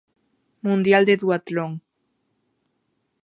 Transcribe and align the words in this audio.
Mundial 0.63 1.05
de 1.05 1.15
Duatlón. 1.15 1.79